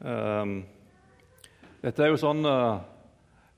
[0.00, 0.58] Um,
[1.80, 2.82] dette er jo sånn uh,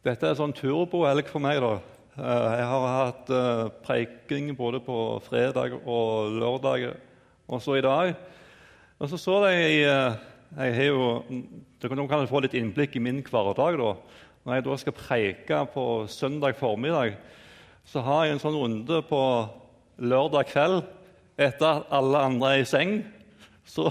[0.06, 1.58] Dette er sånn turbohelg for meg.
[1.64, 1.72] da.
[2.18, 6.92] Uh, jeg har hatt uh, preiking både på fredag og lørdag,
[7.48, 8.14] og så i dag.
[8.98, 9.82] Og så så jeg
[10.56, 11.08] jeg har jo,
[11.78, 13.76] Dere kan få litt innblikk i min hverdag.
[13.76, 13.90] da.
[14.44, 17.18] Når jeg da skal preike på søndag formiddag,
[17.84, 19.20] så har jeg en sånn runde på
[19.98, 20.82] lørdag kveld
[21.38, 23.04] etter at alle andre er i seng.
[23.68, 23.90] Så,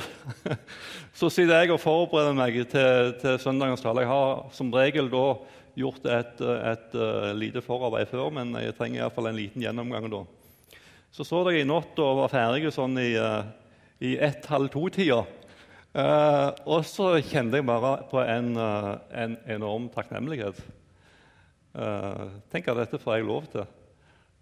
[1.19, 4.03] så sitter jeg og forbereder meg til, til søndagens tale.
[4.03, 5.27] Jeg har som regel da
[5.77, 10.09] gjort et, et, et uh, lite forarbeid før, men jeg trenger iallfall en liten gjennomgang
[10.09, 10.23] da.
[11.13, 13.45] Så så jeg i natt og var ferdig sånn i, uh,
[14.01, 15.21] i ett-halv to-tida.
[15.97, 20.59] Uh, og så kjente jeg bare på en, en enorm takknemlighet.
[22.49, 23.65] tenk at dette får jeg lov til.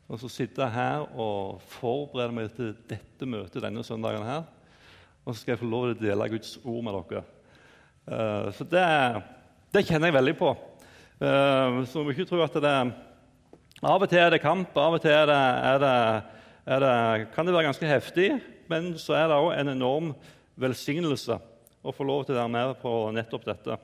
[0.07, 4.45] Og så sitte her og forberede meg til dette møtet denne søndagen her.
[5.25, 7.23] Og så skal jeg få lov til å dele Guds ord med dere.
[8.05, 8.85] Uh, så det,
[9.73, 10.51] det, kjenner jeg veldig på.
[11.17, 12.75] Uh, så må ikke tro at det
[13.85, 15.95] Av og til er det kamp, av og til er det, er det,
[16.75, 16.93] er det,
[17.33, 18.29] kan det være ganske heftig.
[18.71, 20.13] Men så er det òg en enorm
[20.61, 21.37] velsignelse
[21.85, 23.77] å få lov til å være med på nettopp dette.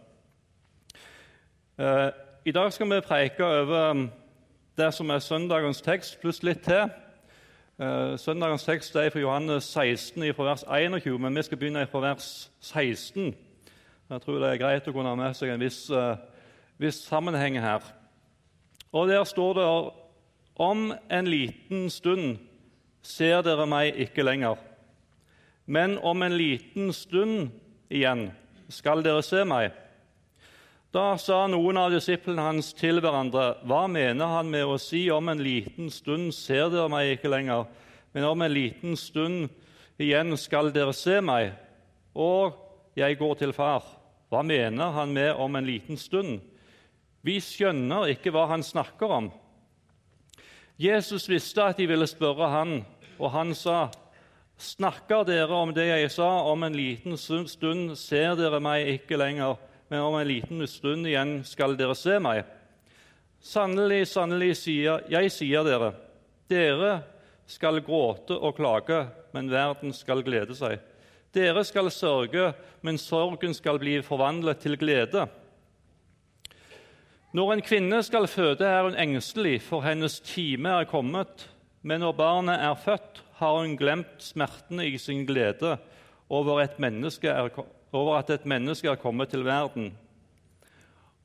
[1.81, 2.09] Uh,
[2.45, 4.05] I dag skal vi preike over
[4.77, 6.85] det som er søndagens tekst, pluss litt til.
[7.81, 11.99] Uh, søndagens tekst er fra Johannes 16, fra vers 21, men vi skal begynne fra
[11.99, 13.31] vers 16.
[14.09, 16.13] Jeg tror det er greit å kunne ha med seg en viss, uh,
[16.77, 17.81] viss sammenheng her.
[18.93, 19.65] Og Der står det
[20.61, 22.37] om en liten stund
[23.01, 24.61] ser dere meg ikke lenger.
[25.65, 27.49] Men om en liten stund
[27.89, 28.27] igjen
[28.69, 29.71] skal dere se meg.
[30.91, 35.29] Da sa noen av disiplene hans til hverandre.: Hva mener han med å si om
[35.31, 37.69] en liten stund ser dere meg ikke lenger,
[38.11, 39.47] men om en liten stund
[39.95, 41.53] igjen skal dere se meg,
[42.11, 42.59] og
[42.99, 43.87] jeg går til far?
[44.27, 46.41] Hva mener han med om en liten stund?
[47.23, 49.31] Vi skjønner ikke hva han snakker om.
[50.75, 52.81] Jesus visste at de ville spørre han,
[53.15, 53.87] og han sa,
[54.61, 59.55] Snakker dere om det jeg sa, om en liten stund ser dere meg ikke lenger,
[59.91, 62.45] men om en liten stund igjen skal dere se meg.
[63.43, 65.89] Sannelig, sannelig, sier, jeg sier dere,
[66.47, 66.91] dere
[67.51, 69.01] skal gråte og klage,
[69.35, 70.77] men verden skal glede seg.
[71.35, 75.25] Dere skal sørge, men sorgen skal bli forvandlet til glede.
[77.35, 81.49] Når en kvinne skal føde, er hun engstelig, for hennes time er kommet.
[81.83, 85.75] Men når barnet er født, har hun glemt smertene i sin glede
[86.31, 89.91] over et menneske er kommet over at et menneske er kommet til verden.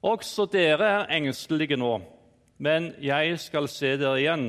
[0.03, 1.99] Også dere er engstelige nå,
[2.59, 4.47] men jeg skal se dere igjen.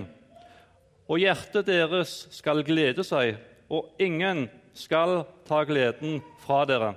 [1.07, 3.37] Og hjertet deres skal glede seg,
[3.69, 4.47] og ingen
[4.77, 6.93] skal ta gleden fra dere.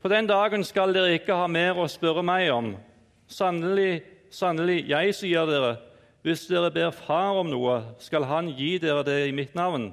[0.00, 2.74] På den dagen skal dere ikke ha mer å spørre meg om.
[3.30, 4.02] Sannelig,
[4.32, 5.76] sannelig, jeg sier dere,
[6.24, 9.92] hvis dere ber Far om noe, skal Han gi dere det i mitt navn.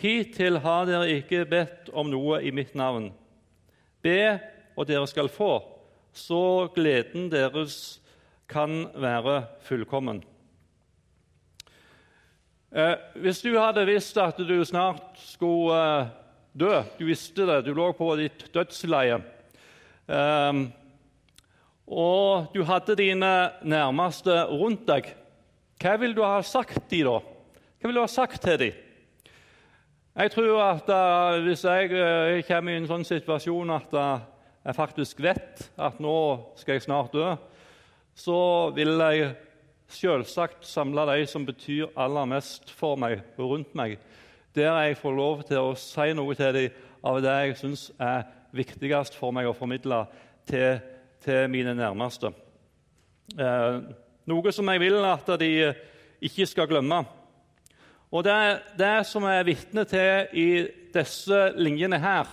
[0.00, 3.12] Hittil har dere ikke bedt om noe i mitt navn.
[4.04, 4.38] Be,
[4.76, 5.62] og dere skal få,
[6.12, 8.02] så gleden deres
[8.50, 10.20] kan være fullkommen.
[12.74, 16.08] Eh, hvis du hadde visst at du snart skulle eh,
[16.52, 19.20] dø, du visste det, du lå på ditt dødsleie
[20.10, 20.58] eh,
[21.86, 23.30] Og du hadde dine
[23.62, 25.12] nærmeste rundt deg,
[25.78, 27.20] hva vil du ha sagt dem da?
[27.78, 28.83] Hva vil du ha sagt til dem?
[30.14, 34.20] Jeg tror at uh, hvis jeg uh, kommer i en sånn situasjon at uh,
[34.62, 36.18] jeg faktisk vet at nå
[36.54, 37.32] skal jeg snart dø,
[38.14, 38.36] så
[38.76, 39.32] vil jeg
[39.90, 43.96] selvsagt samle de som betyr aller mest for meg og rundt meg,
[44.54, 46.78] der jeg får lov til å si noe til dem
[47.10, 48.22] av det jeg syns er
[48.54, 50.04] viktigst for meg å formidle
[50.46, 50.78] til,
[51.26, 52.30] til mine nærmeste.
[54.30, 55.52] noe som jeg vil at de
[56.22, 57.02] ikke skal glemme.
[58.14, 60.48] Og det, det som jeg er vitne til i
[60.94, 62.28] disse linjene her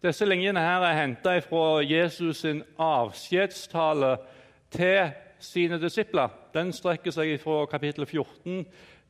[0.00, 4.14] Disse linjene her er henta fra Jesus' sin avskjedstale
[4.72, 6.30] til sine disipler.
[6.54, 8.62] Den strekker seg fra kapittel 14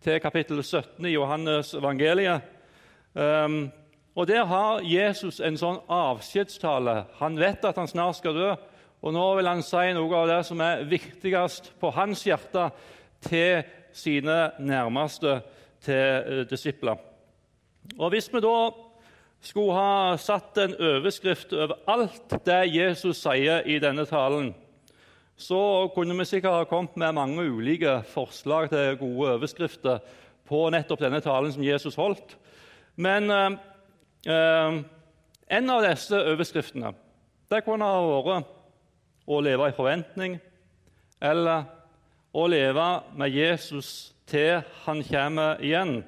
[0.03, 2.43] til kapittel 17 i Johannes evangeliet.
[3.15, 3.71] Um,
[4.15, 7.05] og Der har Jesus en sånn avskjedstale.
[7.23, 8.51] Han vet at han snart skal dø,
[9.03, 12.73] og nå vil han si noe av det som er viktigst på hans hjerte,
[13.21, 13.63] til
[13.93, 15.39] sine nærmeste
[15.85, 16.99] til eh, disipler.
[17.99, 18.71] Og Hvis vi da
[19.41, 24.53] skulle ha satt en overskrift over alt det Jesus sier i denne talen,
[25.41, 30.03] så kunne vi sikkert ha kommet med mange ulike forslag til gode overskrifter
[30.49, 32.37] på nettopp denne talen som Jesus holdt.
[33.01, 33.51] Men eh,
[34.29, 34.81] eh,
[35.51, 36.93] en av disse overskriftene
[37.51, 38.51] Det kunne ha vært
[39.27, 40.37] å leve i forventning
[41.21, 41.65] eller
[42.31, 42.87] å leve
[43.19, 46.01] med Jesus til han kommer igjen.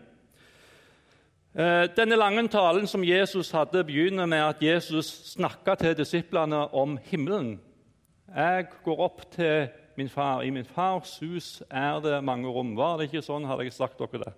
[1.53, 6.97] Eh, denne lange talen som Jesus hadde, begynner med at Jesus snakka til disiplene om
[7.11, 7.59] himmelen.
[8.33, 10.41] Jeg går opp til min far.
[10.41, 12.77] I min fars hus er det mange rom.
[12.77, 14.33] Var det ikke sånn, hadde jeg sagt dere det.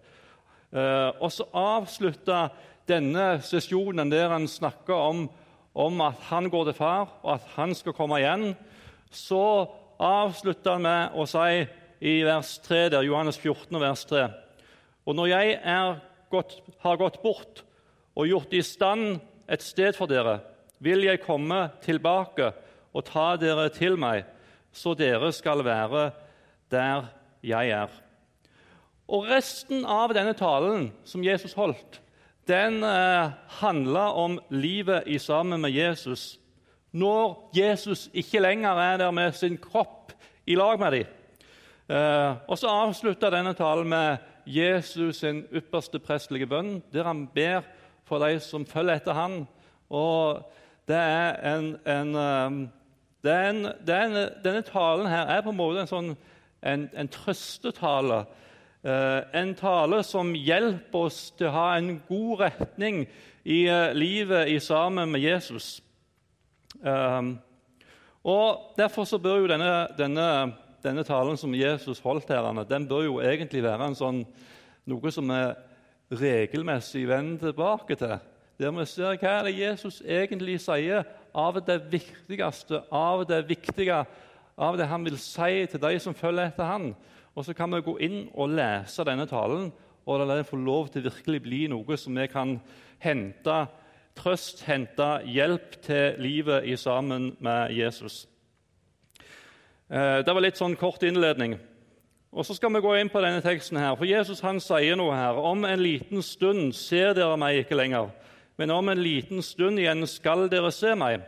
[0.75, 2.49] Eh, og så avslutta
[2.91, 5.29] denne sesjonen der han snakker om,
[5.75, 8.57] om, at han går til far, og at han skal komme igjen.
[9.15, 9.71] Så
[10.03, 11.63] avslutter han med å si
[12.05, 14.29] i vers 3, der, Johannes 14, vers 3
[15.07, 15.55] Og når jeg
[16.33, 17.65] gått, har gått bort
[18.15, 19.19] og gjort i stand
[19.49, 20.39] et sted for dere,
[20.85, 22.53] vil jeg komme tilbake
[22.95, 24.25] og ta dere til meg,
[24.73, 26.11] så dere skal være
[26.73, 27.09] der
[27.45, 27.91] jeg er.
[29.09, 32.01] Og Resten av denne talen som Jesus holdt,
[32.49, 36.39] den eh, handla om livet i sammen med Jesus.
[36.93, 40.13] Når Jesus ikke lenger er der med sin kropp
[40.47, 41.13] i lag med dem.
[41.89, 47.61] Eh, og så avslutta denne talen med Jesus sin ypperste prestelige bønn, der han ber
[48.09, 49.43] for de som følger etter han.
[49.93, 50.41] Og
[50.89, 52.57] det er en, en, eh,
[53.25, 56.17] det er en, det er en Denne talen her er på en måte en, sånn,
[56.65, 58.25] en, trøstetale
[58.85, 63.07] Eh, en tale som hjelper oss til å ha en god retning
[63.41, 63.63] i
[63.97, 65.79] livet i sammen med Jesus.
[68.21, 70.27] Og Derfor så bør jo denne, denne,
[70.85, 74.25] denne talen som Jesus holdt her, den bør jo egentlig være sånn,
[74.87, 75.43] noe som vi
[76.21, 78.19] regelmessig vender tilbake til.
[78.61, 84.05] Der vi ser hva er det Jesus egentlig sier av det viktigste, av det viktige,
[84.55, 86.93] av det han vil si til de som følger etter han.
[87.35, 89.73] Og så kan vi gå inn og lese denne talen,
[90.07, 92.59] og la den få lov til virkelig bli noe som vi kan
[93.03, 93.57] hente
[94.15, 98.29] trøst, hente hjelp til livet i sammen med Jesus.
[99.91, 101.59] Eh, det var litt sånn kort innledning.
[102.33, 103.79] Og Så skal vi gå inn på denne teksten.
[103.79, 105.35] her, for Jesus han sier noe her.
[105.35, 108.11] Om en liten stund ser dere meg ikke lenger,
[108.57, 111.21] men om en liten stund igjen skal dere se meg.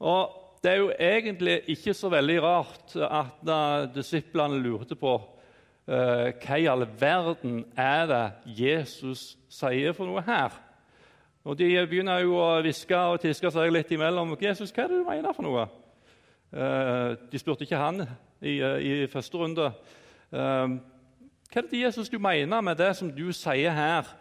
[0.00, 0.30] Og
[0.62, 5.14] det er jo egentlig ikke så veldig rart at disiplene lurte på
[5.88, 10.50] uh, hva i all verden er det Jesus sier for noe her.
[11.44, 14.36] Og De begynner jo å hviske og tiske seg litt imellom.
[14.40, 15.83] 'Jesus, hva er det du mener for noe?'
[16.54, 18.04] Uh, de spurte ikke han
[18.38, 19.72] i, uh, i første runde.
[20.30, 20.76] Uh,
[21.50, 24.12] hva er det Jesus du mener med det som du sier her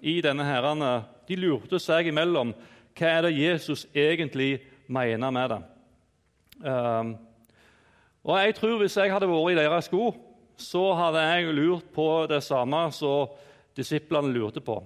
[0.00, 1.02] i denne herrene?
[1.28, 2.54] De lurte seg imellom.
[2.96, 5.58] Hva er det Jesus egentlig mener med det.
[8.24, 10.08] Og jeg tror Hvis jeg hadde vært i deres sko,
[10.56, 13.28] så hadde jeg lurt på det samme som
[13.76, 14.80] disiplene lurte på.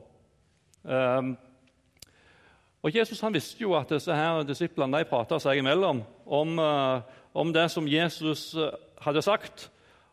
[2.85, 7.01] Og Jesus han visste jo at disse her disiplene de prata seg imellom om, uh,
[7.33, 9.71] om, det som Jesus uh, hadde sagt.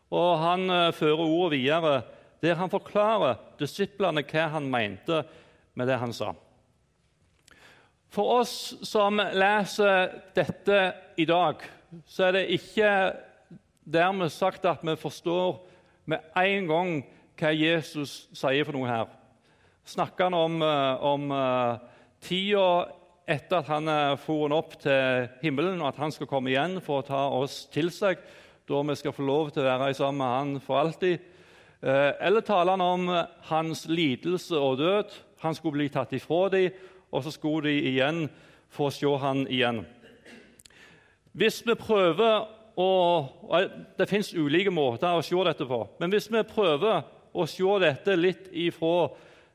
[0.08, 1.98] Og han uh, fører ordet videre
[2.42, 5.20] der han forklarer disiplene hva han mente
[5.78, 6.32] med det han sa.
[8.12, 8.56] For oss
[8.88, 10.80] som leser dette
[11.20, 11.62] i dag,
[12.08, 12.90] så er det ikke
[13.84, 15.60] dermed sagt at vi forstår
[16.10, 16.92] med en gang
[17.38, 19.06] hva Jesus sier for noe her.
[19.88, 21.32] Snakker han om, eh, om
[22.22, 22.88] tida
[23.28, 27.00] etter at han er foren opp til himmelen, og at han skal komme igjen for
[27.00, 28.22] å ta oss til seg,
[28.68, 31.28] da vi skal få lov til å være sammen med han for alltid?
[31.82, 33.08] Uh, eller taler han om
[33.48, 35.14] hans lidelse og død?
[35.42, 36.70] Han skulle bli tatt ifra dem,
[37.10, 38.24] og så skulle de igjen
[38.72, 39.82] få se han igjen.
[41.32, 42.92] Hvis vi prøver å
[43.98, 45.82] Det fins ulike måter å se dette på.
[46.00, 47.02] Men hvis vi prøver
[47.36, 49.10] å se dette litt ifra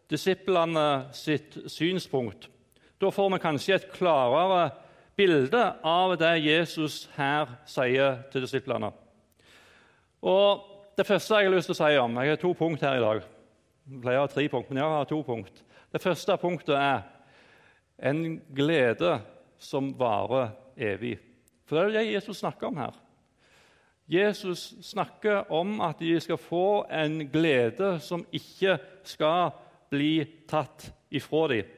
[0.08, 2.46] disiplene sitt synspunkt,
[2.98, 4.72] da får vi kanskje et klarere
[5.18, 8.92] bilde av det Jesus her sier til disiplene.
[10.26, 12.96] Og Det første jeg har lyst til å si om Jeg har to punkt her
[12.98, 13.20] i dag.
[13.86, 15.60] Jeg pleier å ha tre punkt, men jeg har to punkt.
[15.94, 17.04] Det første punktet er
[18.02, 19.20] en glede
[19.62, 21.20] som varer evig.
[21.70, 22.98] For det er det Jesus snakker om her.
[24.10, 29.52] Jesus snakker om at de skal få en glede som ikke skal
[29.92, 31.77] bli tatt ifra dem.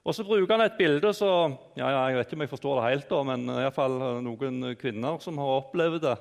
[0.00, 1.28] Og Så bruker han et bilde så
[1.76, 5.20] ja, ja, Jeg vet ikke om jeg forstår det helt, da, men iallfall noen kvinner
[5.20, 6.16] som har opplevd det,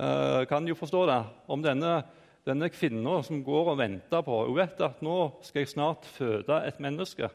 [0.00, 1.20] uh, kan jo forstå det.
[1.46, 1.92] Om denne,
[2.46, 6.58] denne kvinna som går og venter på Hun vet at nå skal jeg snart føde
[6.66, 7.30] et menneske.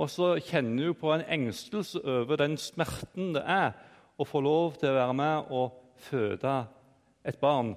[0.00, 3.76] Og så kjenner hun på en engstelse over den smerten det er
[4.18, 5.76] å få lov til å være med og
[6.08, 6.54] føde
[7.26, 7.74] et barn.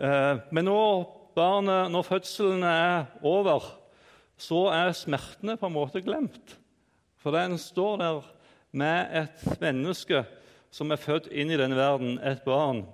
[0.00, 1.04] Eh, men når,
[1.36, 3.66] barnet, når fødselen er over,
[4.40, 6.56] så er smertene på en måte glemt.
[7.20, 8.28] For den står der
[8.72, 10.24] med et menneske
[10.72, 12.84] som er født inn i denne verden, et barn.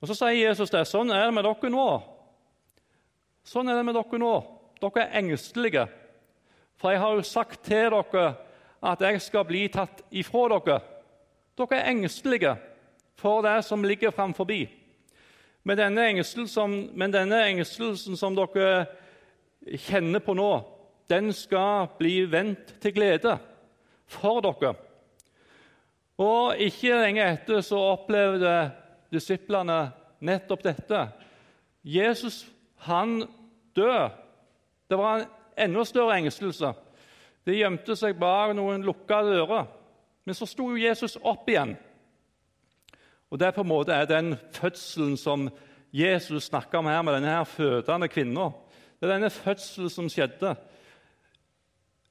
[0.00, 0.84] Og Så sier Jesus det.
[0.86, 1.88] Sånn er det med dere nå.
[3.44, 4.34] Sånn er det med dere nå.
[4.82, 5.86] Dere er engstelige.
[6.76, 8.26] For jeg har jo sagt til dere
[8.84, 10.78] at jeg skal bli tatt ifra dere.
[11.56, 12.56] Dere er engstelige
[13.16, 14.52] for det som ligger framfor.
[15.64, 18.84] Men denne engstelsen, men denne engstelsen som dere
[19.64, 20.50] kjenner på nå,
[21.08, 23.36] den skal bli vendt til glede
[24.10, 24.74] for dere.
[26.20, 28.54] Og ikke lenge etter så opplevde
[29.12, 29.78] disiplene
[30.24, 31.00] nettopp dette.
[31.84, 32.44] Jesus
[32.86, 33.24] han
[33.74, 34.10] død.
[34.88, 36.72] Det var en enda større engstelse.
[37.44, 39.66] Det gjemte seg bak noen lukka dører.
[40.24, 41.74] Men så sto jo Jesus opp igjen.
[43.28, 45.48] Og Det er på en måte den fødselen som
[45.92, 48.52] Jesus snakker om her med denne her fødende kvinna.
[48.98, 50.54] Det er denne fødselen som skjedde.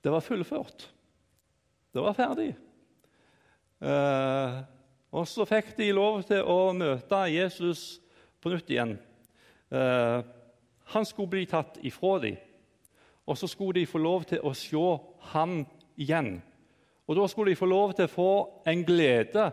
[0.03, 0.89] Det var fullført.
[1.93, 2.51] Det var ferdig.
[3.83, 4.61] Eh,
[5.13, 7.99] og så fikk de lov til å møte Jesus
[8.41, 8.95] på nytt igjen.
[9.71, 10.23] Eh,
[10.93, 12.39] han skulle bli tatt ifra dem.
[13.25, 14.87] Og så skulle de få lov til å se
[15.33, 15.61] ham
[15.95, 16.41] igjen.
[17.07, 18.33] Og Da skulle de få lov til å få
[18.67, 19.51] en glede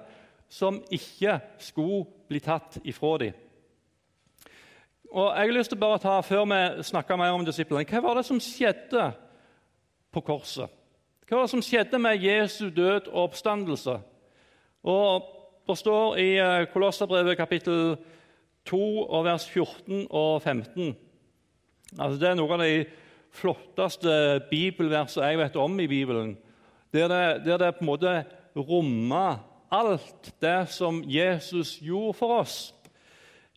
[0.48, 3.32] som ikke skulle bli tatt ifra dem.
[5.10, 8.02] Og jeg har lyst til å bare ta, Før vi snakker mer om disiplene, hva
[8.04, 9.10] var det som skjedde
[10.14, 10.70] på korset?
[11.26, 14.00] Hva var det som skjedde med Jesu død og oppstandelse?
[14.82, 15.36] Og
[15.68, 17.96] Det står i eh, Kolosserbrevet kapittel
[18.66, 20.96] 2 og vers 14 og 15
[21.98, 22.86] altså Det er noen av de
[23.30, 24.12] flotteste
[24.50, 26.36] bibelversene jeg vet om i Bibelen.
[26.92, 28.14] Der det, der det på en måte
[28.56, 29.38] rommer
[29.70, 32.74] alt det som Jesus gjorde for oss.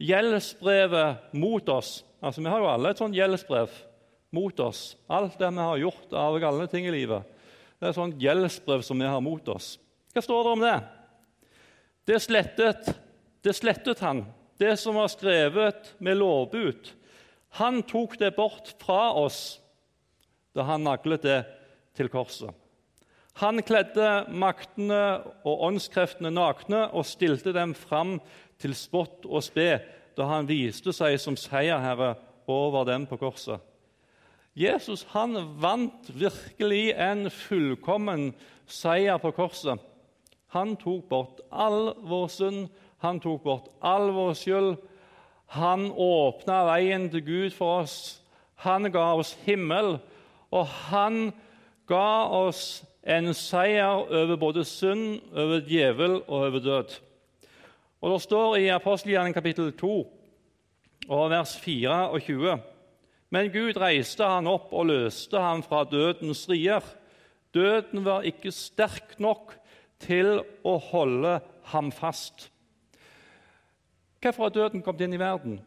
[0.03, 2.01] Gjeldsbrevet mot oss.
[2.19, 3.71] Altså, Vi har jo alle et sånt gjeldsbrev
[4.35, 4.95] mot oss.
[5.07, 7.23] Alt det vi har gjort av alle ting i livet.
[7.79, 9.77] Det er et sånt gjeldsbrev som vi har mot oss.
[10.13, 10.77] Hva står det om det?
[12.07, 12.89] Det slettet,
[13.43, 14.25] det slettet han,
[14.59, 16.91] det som var skrevet med lovbud.
[17.59, 19.59] Han tok det bort fra oss
[20.53, 21.39] da han naglet det
[21.97, 22.51] til korset.
[23.41, 25.01] Han kledde maktene
[25.41, 28.19] og åndskreftene nakne og stilte dem fram
[28.63, 29.77] til spott og spe
[30.17, 32.13] da han viste seg som seierherre
[32.49, 33.59] over dem på korset.
[34.53, 38.31] Jesus han vant virkelig en fullkommen
[38.69, 39.81] seier på korset.
[40.53, 42.67] Han tok bort all vår synd,
[43.01, 44.75] han tok bort all vår skyld.
[45.57, 47.97] Han åpna veien til Gud for oss.
[48.63, 49.97] Han ga oss himmel
[50.53, 51.31] og han
[51.89, 56.93] ga oss en seier over både synd, over djevel og over død.
[58.03, 59.89] Og Det står i Apostelgjerningen kapittel 2
[61.07, 62.57] og vers 24
[63.31, 66.83] Men Gud reiste han opp og løste ham fra dødens rier.
[67.55, 69.53] Døden var ikke sterk nok
[70.03, 71.37] til å holde
[71.71, 72.49] ham fast.
[74.19, 75.61] Hvorfor har døden kommet inn i verden?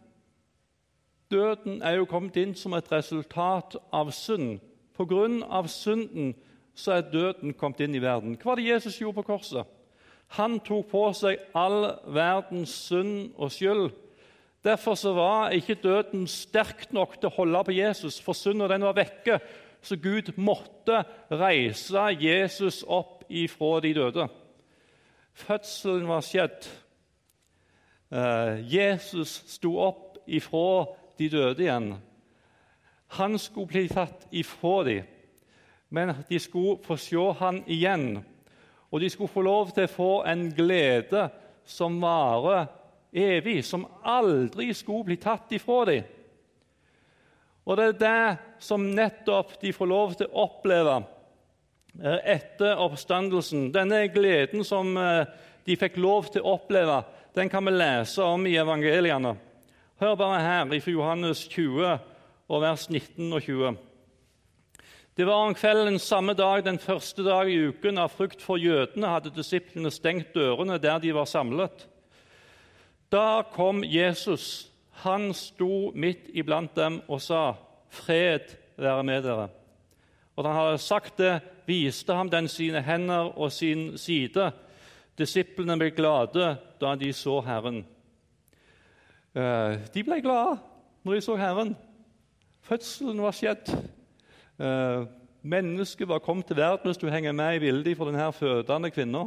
[1.32, 4.60] Døden er jo kommet inn som et resultat av synd.
[4.92, 6.34] På grunn av synden
[6.76, 8.36] så er døden kommet inn i verden.
[8.36, 9.64] Hva var det Jesus gjorde på korset?
[10.34, 13.90] Han tok på seg all verdens synd og skyld.
[14.66, 19.38] Derfor var ikke døden sterk nok til å holde på Jesus, for synda var vekke.
[19.82, 24.26] Så Gud måtte reise Jesus opp ifra de døde.
[25.36, 26.66] Fødselen var skjedd.
[28.10, 30.86] Eh, Jesus sto opp ifra
[31.18, 31.92] de døde igjen.
[33.18, 35.04] Han skulle bli tatt ifra dem,
[35.90, 38.24] men de skulle få se han igjen.
[38.96, 41.26] Og de skulle få lov til å få en glede
[41.68, 42.70] som varer
[43.12, 46.06] evig, som aldri skulle bli tatt ifra dem.
[47.66, 50.94] Og det er det som nettopp de får lov til å oppleve
[52.00, 53.68] eh, etter oppstandelsen.
[53.74, 55.26] Denne gleden som eh,
[55.68, 57.02] de fikk lov til å oppleve,
[57.36, 59.34] den kan vi lese om i evangeliene.
[60.00, 62.00] Hør bare her fra Johannes 20,
[62.48, 63.76] og vers 19 og 20.
[65.16, 69.08] Det var om kvelden samme dag, den første dag i uken, av frykt for jødene
[69.08, 71.86] hadde disiplene stengt dørene der de var samlet.
[73.08, 74.68] Da kom Jesus.
[75.06, 77.54] Han sto midt iblant dem og sa,
[77.88, 79.48] 'Fred være med dere.'
[80.36, 84.52] Og da han hadde sagt det, viste ham den sine hender og sin side.
[85.18, 87.86] Disiplene ble glade da de så Herren.
[89.34, 90.58] Eh, de ble glade
[91.04, 91.76] når de så Herren.
[92.60, 93.95] Fødselen var skjedd.
[94.58, 95.06] Eh,
[95.42, 99.26] mennesket var kommet til verden, hvis du henger med i bildet for denne fødende kvinna.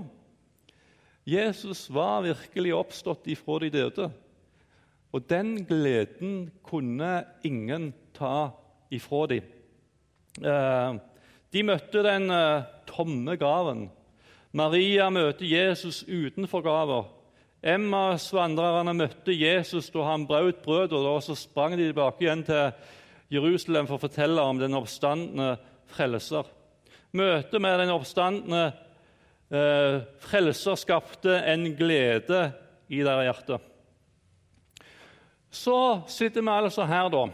[1.27, 4.09] Jesus var virkelig oppstått ifra de døde.
[5.11, 8.49] Og den gleden kunne ingen ta
[8.91, 9.43] ifra dem.
[10.41, 10.99] Eh,
[11.49, 13.87] De møtte den uh, tomme graven.
[14.53, 16.99] Maria møter Jesus utenfor grava.
[17.65, 22.69] Emmas-vandrerne møtte Jesus da han brøt brødet, og så sprang de tilbake igjen til
[23.29, 25.55] Jerusalem for å fortelle om den oppstandende
[25.93, 26.47] frelser.
[27.13, 28.63] Møtet med den oppstandende
[29.49, 32.41] eh, frelser skapte en glede
[32.89, 33.59] i deres hjerte.
[35.49, 35.77] Så
[36.09, 37.25] sitter vi altså her, da,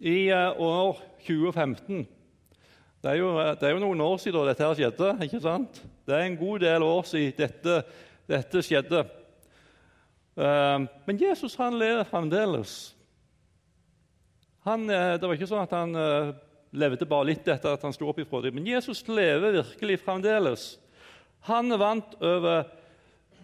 [0.00, 2.06] i eh, år 2015.
[3.02, 5.10] Det er, jo, det er, jo, noen år siden dette her skjedde.
[5.26, 5.82] ikke sant?
[6.06, 7.80] Det er en god del år siden dette,
[8.30, 9.02] dette skjedde.
[10.38, 12.92] Uh, men Jesus han lever fremdeles.
[14.68, 16.32] Han, uh, det var ikke sånn at han uh,
[16.72, 18.56] levde bare litt etter at han sto opp ifra dem.
[18.58, 20.66] Men Jesus lever virkelig fremdeles.
[21.48, 22.68] Han vant over,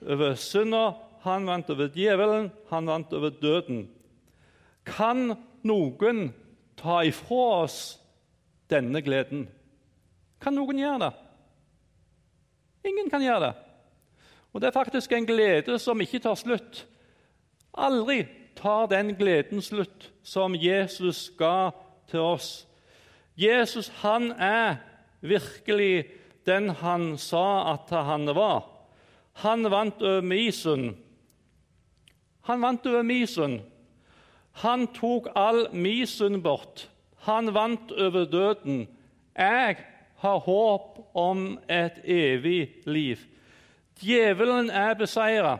[0.06, 0.84] over synda,
[1.24, 3.88] han vant over djevelen, han vant over døden.
[4.86, 5.34] Kan
[5.66, 6.28] noen
[6.78, 7.80] ta ifra oss
[8.70, 9.48] denne gleden?
[10.38, 11.14] Kan noen gjøre det?
[12.88, 13.54] Ingen kan gjøre det.
[14.54, 16.84] Og Det er faktisk en glede som ikke tar slutt.
[17.74, 18.22] Aldri
[18.56, 21.70] tar den gleden slutt som Jesus ga
[22.10, 22.66] til oss.
[23.38, 24.76] Jesus han er
[25.20, 26.08] virkelig
[26.48, 28.66] den han sa at han var.
[29.44, 30.96] Han vant over misen.
[32.48, 33.60] Han vant over misen.
[34.64, 36.88] Han tok all misen bort.
[37.28, 38.88] Han vant over døden.
[39.36, 39.76] Jeg
[40.18, 43.18] har håp om et evig liv.
[43.98, 45.56] Djevelen er beseira,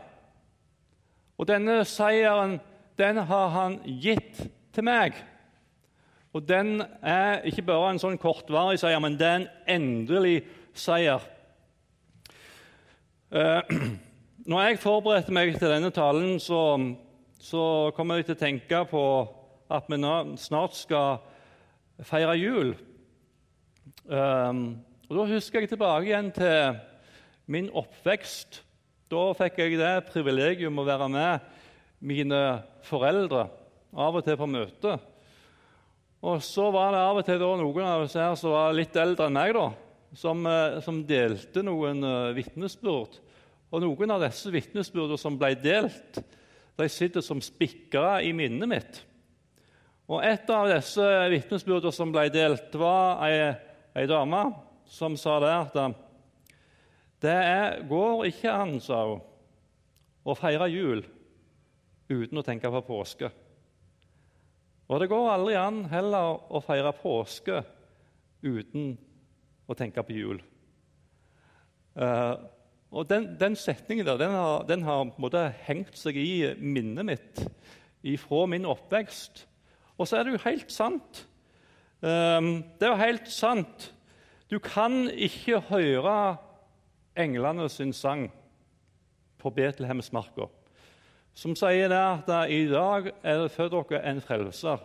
[1.39, 2.59] og denne seieren
[2.99, 4.45] den har han gitt
[4.79, 5.17] til meg.
[6.37, 10.37] Og den er ikke bare en sånn kortvarig seier, men det er en endelig
[10.77, 11.25] seier.
[13.35, 13.73] Eh,
[14.49, 16.79] når jeg forberedte meg til denne talen, så,
[17.43, 17.65] så
[17.97, 19.03] kom jeg til å tenke på
[19.69, 19.99] at vi
[20.41, 21.19] snart skal
[22.07, 22.77] feire jul.
[24.07, 26.79] Um, og Da husker jeg tilbake igjen til
[27.51, 28.63] min oppvekst.
[29.11, 31.55] Da fikk jeg det privilegium å være med
[31.99, 32.43] mine
[32.87, 33.49] foreldre
[33.95, 34.97] av og til på møte.
[36.19, 39.29] Og så var det av og til noen av oss her som var litt eldre
[39.29, 39.69] enn meg, da,
[40.19, 43.21] som, eh, som delte noen uh, vitnesbyrd.
[43.69, 46.19] Og noen av disse vitnesbyrdene som ble delt,
[46.79, 49.01] de sitter som spikra i minnet mitt.
[50.09, 53.53] Og Et av disse vitnesbyrdene som ble delt, var ei,
[53.95, 54.47] ei dame
[54.89, 55.77] som sa det at
[57.21, 59.21] det er, går ikke an, sa hun,
[60.23, 61.03] å feire jul
[62.09, 63.31] uten å tenke på påske.
[64.89, 67.61] Og det går aldri an heller å feire påske
[68.41, 68.95] uten
[69.69, 70.41] å tenke på jul.
[71.99, 72.39] Uh,
[72.89, 77.43] og Den, den setningen der, den har, den har hengt seg i minnet mitt
[78.23, 79.45] fra min oppvekst.
[79.99, 81.25] Og så er det jo helt sant.
[82.01, 83.91] Um, det er jo helt sant.
[84.49, 86.39] Du kan ikke høre
[87.19, 88.29] englene sin sang
[89.39, 90.47] på Betlehemsmarka,
[91.39, 94.81] som sier det at i dag er det for dere en frelser,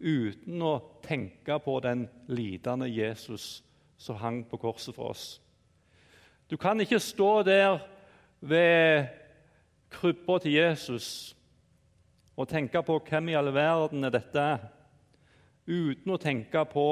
[0.00, 3.58] uten å tenke på den lidende Jesus
[4.00, 5.34] som hang på korset for oss.
[6.48, 7.82] Du kan ikke stå der
[8.40, 9.10] ved
[9.92, 11.36] krybba til Jesus
[12.40, 14.46] og tenke på hvem i all verden er dette
[15.68, 16.88] uten å tenke på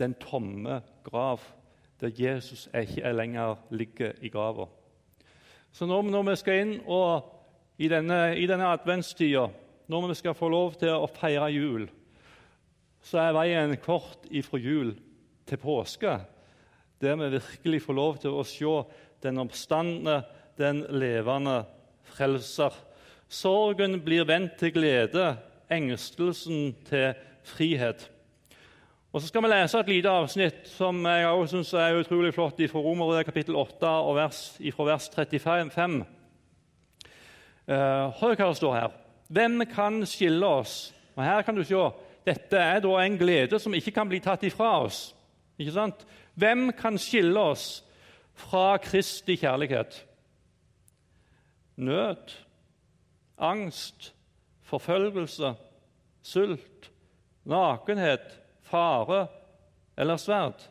[0.00, 1.44] den tomme grav,
[2.00, 4.70] der Jesus ikke lenger ligger i grava.
[5.72, 7.37] Så når, vi skal inn og,
[7.78, 9.46] i denne, i denne adventstida,
[9.88, 11.86] når vi skal få lov til å feire jul,
[13.04, 14.92] så er veien kort ifra jul
[15.48, 16.18] til påske,
[16.98, 18.74] der vi virkelig får lov til å se
[19.22, 20.20] den oppstandende,
[20.58, 21.62] den levende
[22.10, 22.74] frelser.
[23.28, 25.36] Sorgen blir vendt til glede,
[25.70, 27.12] engstelsen til
[27.46, 28.08] frihet.
[29.12, 32.60] Og Så skal vi lese et lite avsnitt som jeg også synes er utrolig flott
[32.70, 34.40] fra Romerbrevet kapittel 8, og vers,
[34.74, 36.04] fra vers 35.
[37.68, 38.94] Uh, hør hva det står her.
[39.28, 40.94] Hvem kan skille oss?
[41.16, 41.88] Og Her kan du se
[42.28, 45.14] dette er da en glede som ikke kan bli tatt ifra oss.
[45.58, 46.04] Ikke sant?
[46.38, 47.82] Hvem kan skille oss
[48.36, 50.04] fra Kristi kjærlighet?
[51.76, 52.34] Nød,
[53.38, 54.12] angst,
[54.68, 55.54] forfølgelse,
[56.22, 56.90] sult,
[57.48, 58.28] nakenhet
[58.68, 59.26] fare
[59.96, 60.68] eller sverd.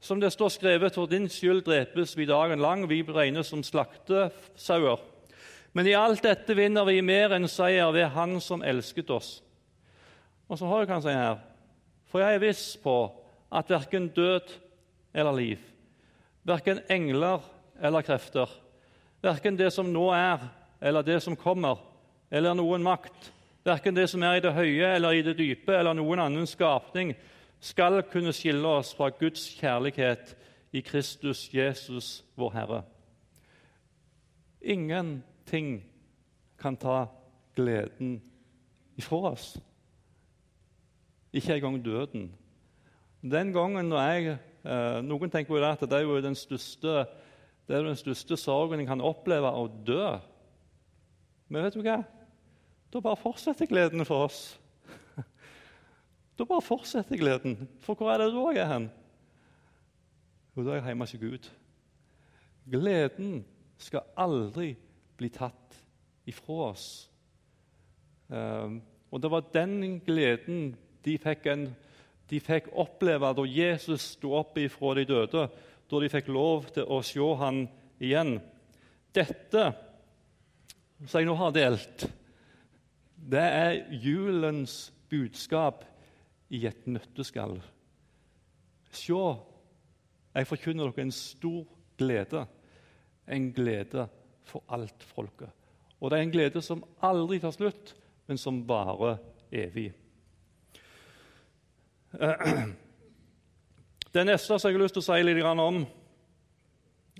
[0.00, 5.00] Som det står skrevet, for din skyld drepes vi dagen lang, vi regnes som slaktesauer.
[5.72, 9.38] Men i alt dette vinner vi mer enn seier ved Han som elsket oss.
[10.50, 11.38] Og så har jeg si her,
[12.10, 12.96] for jeg er viss på
[13.54, 14.50] at verken død
[15.14, 15.60] eller liv,
[16.42, 17.44] verken engler
[17.80, 18.50] eller krefter,
[19.22, 20.42] verken det som nå er,
[20.82, 21.78] eller det som kommer,
[22.30, 23.30] eller noen makt,
[23.62, 27.14] verken det som er i det høye eller i det dype, eller noen annen skapning,
[27.60, 30.34] skal kunne skille oss fra Guds kjærlighet
[30.72, 32.82] i Kristus Jesus, vår Herre.
[35.50, 35.82] Ingenting
[36.58, 37.08] kan ta
[37.56, 38.20] gleden
[38.96, 39.58] ifra oss.
[41.32, 42.30] Ikke engang døden.
[43.22, 47.06] Den gangen når jeg, eh, Noen tenker jo at det er jo den største,
[47.66, 50.18] det er den største sorgen en kan oppleve, å dø.
[51.48, 52.04] Men vet du hva?
[52.92, 54.60] Da bare fortsetter gleden for oss.
[56.38, 57.68] Da bare fortsetter gleden.
[57.80, 58.86] For hvor er det da jeg er hen?
[60.54, 61.50] Jo, da er jeg hjemme hos Gud.
[62.70, 63.42] Gleden
[63.78, 64.76] skal aldri
[65.20, 65.76] bli tatt
[66.28, 66.86] ifra oss.
[68.28, 68.80] Um,
[69.10, 71.66] og Det var den gleden de fikk, en,
[72.30, 75.48] de fikk oppleve da Jesus sto opp ifra de døde,
[75.90, 77.64] da de fikk lov til å se han
[77.98, 78.36] igjen.
[79.10, 79.64] Dette
[81.06, 82.04] som jeg nå har delt,
[83.16, 85.82] det er julens budskap
[86.52, 87.56] i et nøtteskall.
[88.92, 89.20] Se,
[90.34, 91.64] jeg forkynner dere en stor
[91.98, 92.44] glede,
[93.26, 94.06] en glede
[94.50, 95.50] for alt folket.
[96.00, 97.94] Og det er en glede som aldri tar slutt,
[98.26, 99.18] men som varer
[99.52, 99.90] evig.
[104.10, 105.76] Det neste som jeg har lyst til å si litt om,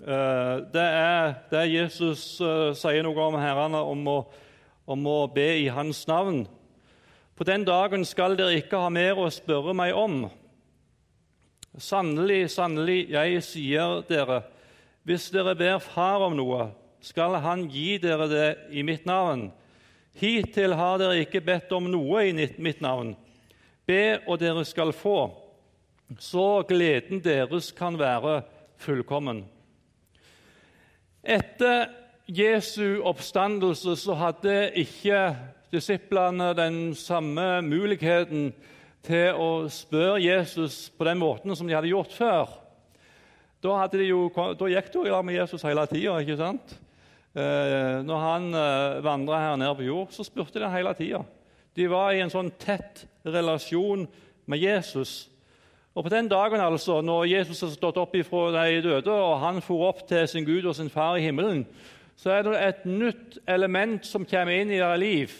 [0.02, 4.16] eh, det er det Jesus eh, sier noe om herrene, om å,
[4.90, 6.48] om å be i Hans navn.
[7.38, 10.24] På den dagen skal dere ikke ha mer å spørre meg om.
[11.78, 14.42] Sannelig, sannelig, jeg sier dere,
[15.06, 19.48] hvis dere ber Far om noe, skal Han gi dere det i mitt navn.
[20.20, 23.14] Hittil har dere ikke bedt om noe i mitt navn.
[23.86, 25.30] Be, og dere skal få,
[26.18, 28.42] så gleden deres kan være
[28.80, 29.44] fullkommen.
[31.22, 31.88] Etter
[32.30, 35.22] Jesu oppstandelse så hadde ikke
[35.72, 38.50] disiplene den samme muligheten
[39.06, 42.56] til å spørre Jesus på den måten som de hadde gjort før.
[43.60, 46.16] Da, jo, da gikk de jo i med Jesus hele tida.
[47.30, 51.20] Eh, når han eh, vandra her nede på jord, så spurte de hele tida.
[51.76, 54.08] De var i en sånn tett relasjon
[54.50, 55.28] med Jesus.
[55.94, 59.60] Og På den dagen altså, når Jesus har stått opp ifra de døde og han
[59.62, 61.64] for opp til sin Gud og sin far i himmelen,
[62.16, 65.38] så er det et nytt element som kommer inn i deres liv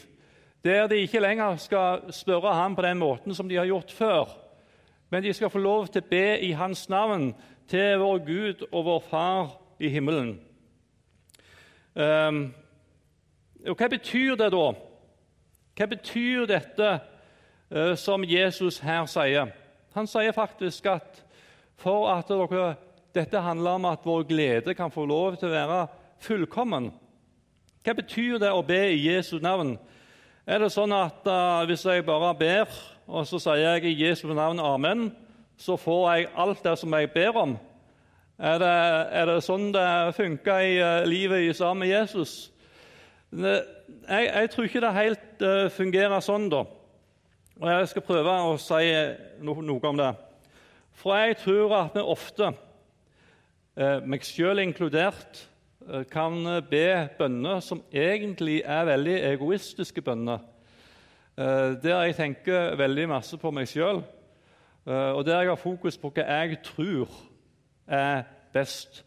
[0.64, 4.28] der de ikke lenger skal spørre ham på den måten som de har gjort før,
[5.10, 7.30] men de skal få lov til å be i hans navn
[7.70, 10.36] til vår Gud og vår Far i himmelen.
[11.94, 12.54] Um,
[13.66, 14.66] og Hva betyr det da?
[15.76, 16.90] Hva betyr dette
[17.70, 19.50] uh, som Jesus her sier?
[19.96, 21.24] Han sier faktisk at
[21.80, 22.74] for at dere,
[23.14, 25.80] dette handler om at vår glede kan få lov til å være
[26.20, 26.90] fullkommen.
[27.80, 29.78] Hva betyr det å be i Jesu navn?
[30.46, 32.76] Er det sånn at uh, hvis jeg bare ber,
[33.08, 35.08] og så sier jeg i Jesu navn amen,
[35.60, 37.56] så får jeg alt det som jeg ber om?
[38.40, 38.70] Er det,
[39.20, 39.84] er det sånn det
[40.16, 42.52] funker i uh, livet sammen med Jesus?
[43.30, 43.66] Jeg,
[44.08, 46.64] jeg, tror ikke det helt uh, fungerer sånn, da.
[47.60, 48.80] Og jeg skal prøve å si
[49.44, 50.10] no, noe om det.
[51.02, 52.50] For jeg tror at vi ofte,
[53.80, 55.44] meg sjøl inkludert,
[55.88, 60.38] Eh, kan be bønner som egentlig er veldig egoistiske bønner.
[61.38, 64.02] Eh, der jeg tenker veldig masse på meg sjøl,
[64.86, 67.08] eh, og der jeg har fokus på hva jeg tror
[67.86, 69.04] er best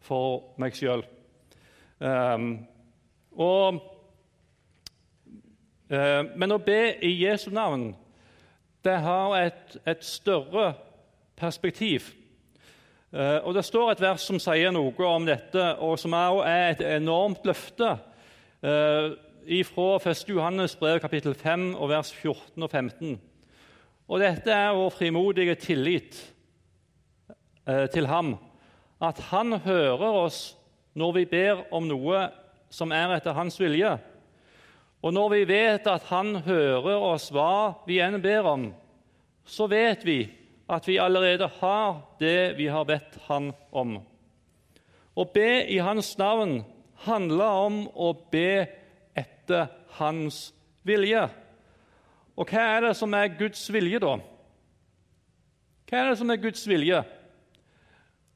[0.00, 1.02] for meg sjøl.
[5.90, 7.90] Men å be i Jesu navn
[8.86, 10.74] det har et, et større
[11.36, 12.12] perspektiv.
[13.12, 16.66] Uh, og Det står et vers som sier noe om dette, og som også er
[16.70, 17.96] et enormt løfte.
[18.62, 19.14] Uh,
[19.66, 20.24] fra 1.
[20.28, 23.20] Johannes brev kapittel 5 og vers 14 og 15.
[24.08, 26.18] Og Dette er vår frimodige tillit
[27.92, 28.36] til ham.
[29.02, 30.40] At han hører oss
[30.96, 32.26] når vi ber om noe
[32.72, 33.96] som er etter hans vilje.
[35.04, 38.70] Og når vi vet at han hører oss hva vi enn ber om,
[39.46, 40.20] så vet vi
[40.66, 44.00] at vi allerede har det vi har bedt Han om.
[45.16, 46.58] Å be i Hans navn
[47.06, 48.66] handler om å be
[49.16, 49.68] etter
[50.00, 50.50] Hans
[50.86, 51.22] vilje.
[52.36, 54.16] Og hva er det som er Guds vilje, da?
[55.86, 57.04] Hva er det som er Guds vilje?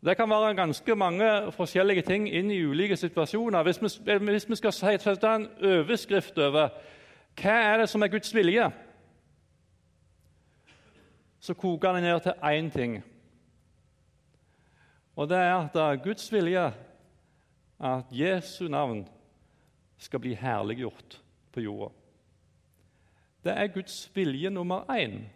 [0.05, 3.63] Det kan være ganske mange forskjellige ting inn i ulike situasjoner.
[3.63, 6.71] Hvis vi, hvis vi skal sette en overskrift over
[7.41, 8.71] hva er det som er Guds vilje,
[11.41, 13.05] så koker det ned til én ting.
[15.17, 16.65] Og det er at det er Guds vilje
[17.81, 19.09] at Jesu navn
[19.99, 21.21] skal bli herliggjort
[21.53, 21.93] på jorda.
[23.45, 25.29] Det er Guds vilje nummer én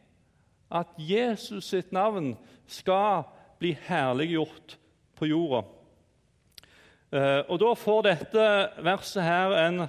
[0.71, 3.23] at Jesus sitt navn skal
[3.59, 4.77] bli herliggjort
[5.19, 5.65] på jorda.
[7.13, 8.47] Eh, og Da får dette
[8.83, 9.87] verset her en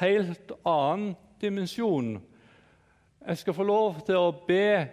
[0.00, 2.16] helt annen dimensjon.
[3.26, 4.88] Jeg skal få lov til å be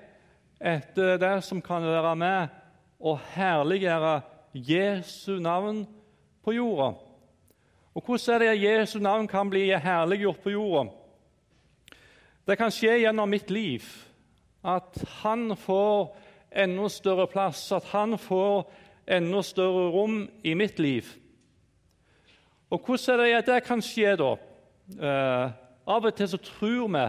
[0.62, 2.48] etter det som kan være med
[3.04, 4.22] og herliggjøre
[4.54, 5.84] Jesu navn
[6.44, 6.94] på jorda.
[7.94, 10.90] Og Hvordan er det at Jesu navn kan bli herliggjort på jorda?
[12.48, 13.84] Det kan skje gjennom mitt liv.
[14.64, 16.16] At han får
[16.56, 18.70] enda større plass, at han får
[19.08, 21.08] enda større rom i mitt liv.
[22.74, 24.32] Og Hvordan er det at det kan skje, da?
[24.94, 25.52] Eh,
[25.88, 27.04] av og til så tror vi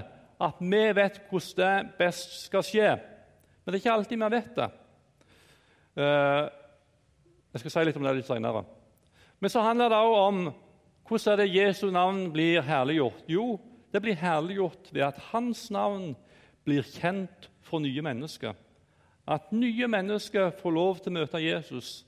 [0.44, 2.90] at vi vet hvordan det best skal skje.
[3.64, 4.70] Men det er ikke alltid vi vet det.
[5.96, 6.42] Eh,
[7.54, 8.64] jeg skal si litt om det litt senere.
[9.40, 10.42] Men så handler det òg om
[11.08, 13.24] hvordan er det Jesu navn blir herliggjort.
[13.28, 13.58] Jo,
[13.92, 16.14] det blir herliggjort ved at hans navn
[16.64, 18.56] blir kjent for nye mennesker.
[19.24, 22.02] At nye mennesker får lov til å møte Jesus,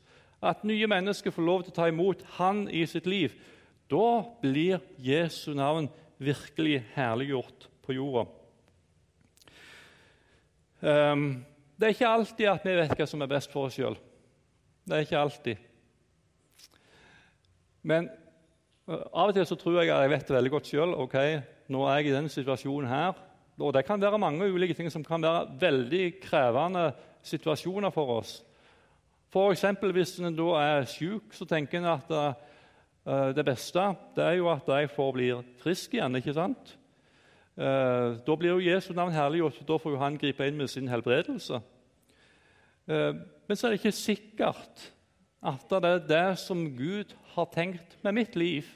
[0.45, 3.33] at nye mennesker får lov til å ta imot han i sitt liv.
[3.89, 8.27] Da blir Jesu navn virkelig herliggjort på jorda.
[10.81, 11.45] Um,
[11.77, 13.97] det er ikke alltid at vi vet hva som er best for oss sjøl.
[14.87, 15.63] Det er ikke alltid.
[17.87, 18.11] Men
[18.91, 20.97] uh, av og til så tror jeg at jeg vet det veldig godt sjøl.
[21.07, 21.41] Okay,
[21.73, 23.26] nå er jeg i denne situasjonen her.
[23.59, 26.91] Og det kan være mange ulike ting som kan være veldig krevende
[27.25, 28.43] situasjoner for oss.
[29.33, 29.65] F.eks.
[29.93, 33.83] hvis en da er syk, så tenker en at uh, det beste
[34.17, 35.31] det er jo at jeg får bli
[35.63, 36.21] frisk igjen.
[36.21, 36.77] ikke sant?
[37.57, 40.89] Uh, da blir jo Jesu navn herliggjort, da får jo han gripe inn med sin
[40.89, 41.61] helbredelse.
[42.87, 43.13] Uh,
[43.49, 44.91] men så er det ikke sikkert
[45.47, 48.69] at det er det som Gud har tenkt med mitt liv.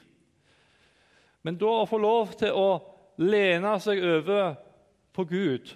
[1.43, 2.67] Men da å få lov til å
[3.21, 4.55] lene seg over
[5.13, 5.75] på Gud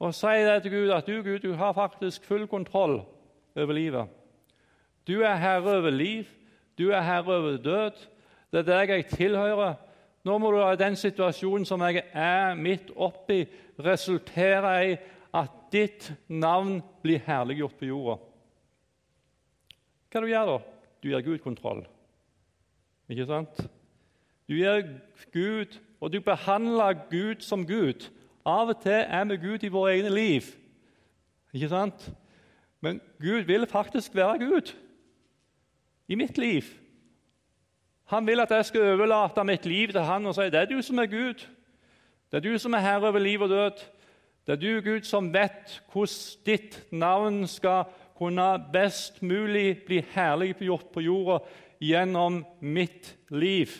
[0.00, 3.02] og si det til Gud at du, Gud, du har faktisk full kontroll
[3.56, 4.08] over livet.
[5.06, 6.24] Du er herre over liv,
[6.78, 8.06] du er herre over død.
[8.52, 9.74] Det er deg jeg tilhører.
[10.24, 13.44] Nå må du la den situasjonen som jeg er midt oppi,
[13.80, 14.96] resultere i
[15.36, 18.16] at ditt navn blir herliggjort på jorda.
[20.10, 20.58] Hva du gjør du da?
[21.00, 21.84] Du gir Gud kontroll.
[23.08, 23.60] Ikke sant?
[24.48, 24.82] Du gir
[25.32, 28.08] Gud, og du behandler Gud som Gud.
[28.46, 30.48] Av og til er vi Gud i våre egne liv.
[31.52, 32.10] Ikke sant?
[32.80, 34.74] Men Gud vil faktisk være Gud
[36.08, 36.62] i mitt liv.
[38.10, 40.80] Han vil at jeg skal overlate mitt liv til han og si det er du
[40.82, 41.46] som er Gud.
[42.30, 43.84] Det er du som er herre over liv og død.
[44.46, 47.84] Det er du, Gud, som vet hvordan ditt navn skal
[48.18, 51.38] kunne best mulig bli herliggjort på jorda
[51.80, 53.70] gjennom mitt liv.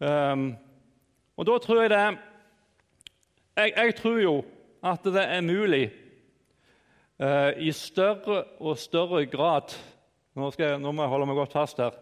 [0.00, 0.56] Um,
[1.36, 2.18] og da tror jeg det
[3.56, 4.34] Jeg, jeg tror jo
[4.84, 5.84] at det er mulig
[7.22, 9.74] uh, i større og større grad
[10.34, 11.96] nå, jeg, nå må jeg holde meg godt fast her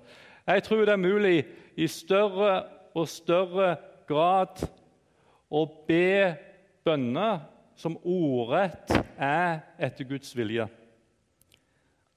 [0.47, 1.37] jeg tror det er mulig
[1.79, 2.65] i større
[2.99, 3.77] og større
[4.09, 4.63] grad
[5.53, 6.35] å be
[6.85, 7.45] bønner
[7.79, 10.67] som ordrett er etter Guds vilje.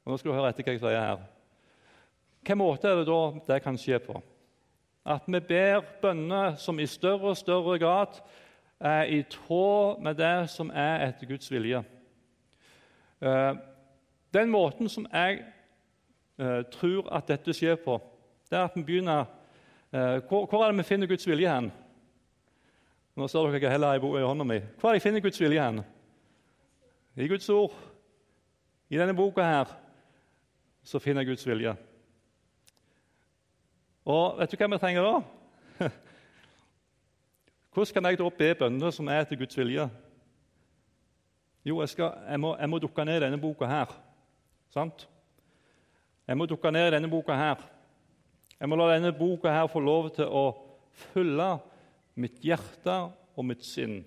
[0.05, 1.21] Og nå skal du høre etter hva jeg sier her.
[2.41, 4.17] Hvilken måte er det da det kan skje på?
[5.05, 8.17] At vi ber bønner som i større og større grad
[8.79, 11.83] er i tråd med det som er etter Guds vilje.
[13.21, 13.53] Eh,
[14.33, 15.39] den måten som jeg
[16.39, 17.97] eh, tror at dette skjer på,
[18.49, 19.25] det er at vi begynner
[19.91, 21.71] eh, hvor, er det vi finner Guds vilje hen?
[23.15, 24.59] Nå ser dere ikke heller i hånda mi.
[24.79, 25.83] Hvor er det jeg finner Guds vilje hen?
[27.15, 27.73] I Guds ord.
[28.89, 29.71] I denne boka her
[30.83, 31.71] så finner jeg Guds vilje.
[34.05, 35.87] Og vet du hva vi trenger da?
[37.75, 39.83] Hvordan kan jeg da be bønner som er til Guds vilje?
[41.67, 43.91] Jo, jeg, skal, jeg, må, jeg må dukke ned i denne boka her.
[44.71, 45.03] Sant?
[46.27, 47.65] Jeg må dukke ned i denne boka her.
[48.61, 50.45] Jeg må la denne boka her få lov til å
[51.11, 51.49] fylle
[52.15, 52.95] mitt hjerte
[53.35, 53.99] og mitt sinn.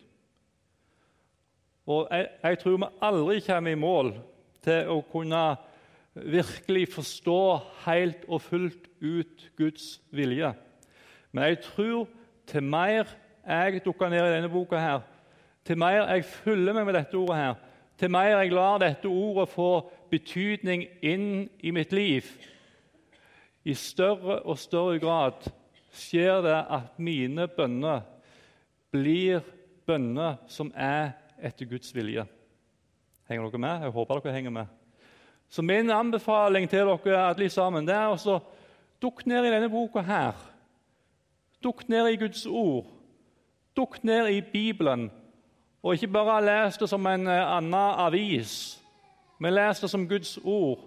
[1.84, 4.14] Og jeg, jeg tror vi aldri kommer i mål
[4.64, 5.44] til å kunne
[6.16, 7.40] virkelig forstå
[7.84, 10.56] helt og fullt ut Guds vilje.
[11.36, 12.08] Men jeg tror
[12.48, 15.00] til mer jeg dukker ned i denne boka, her,
[15.64, 17.54] til mer jeg fyller meg med dette ordet, her,
[17.98, 19.70] til mer jeg lar dette ordet få
[20.10, 22.28] betydning inn i mitt liv,
[23.68, 25.48] i større og større grad
[25.92, 28.04] skjer det at mine bønner
[28.94, 29.42] blir
[29.88, 31.12] bønner som er
[31.44, 32.24] etter Guds vilje.
[33.28, 33.82] Henger dere med?
[33.84, 34.76] Jeg håper dere henger med.
[35.48, 38.38] Så min anbefaling til dere alle sammen det er å
[39.02, 40.36] dukke ned i denne boka her.
[41.64, 42.86] Dukk ned i Guds ord.
[43.78, 45.10] Dukk ned i Bibelen
[45.82, 48.52] Og ikke bare les det som en eh, annen avis,
[49.38, 50.80] men les det som Guds ord.